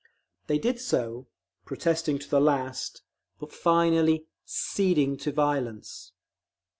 They 0.47 0.57
did 0.57 0.79
so, 0.79 1.27
protesting 1.63 2.17
to 2.17 2.27
the 2.27 2.41
last, 2.41 3.03
but 3.37 3.53
finally 3.53 4.25
"ceding 4.43 5.15
to 5.17 5.31
violence." 5.31 6.13